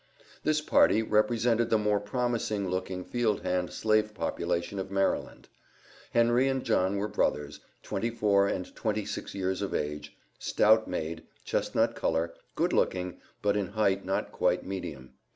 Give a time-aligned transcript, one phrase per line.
[0.43, 5.47] This party represented the more promising looking field hand slave population of Maryland.
[6.11, 11.25] Henry and John were brothers, twenty four and twenty six years of age, stout made,
[11.45, 15.13] chestnut color, good looking, but in height not quite medium.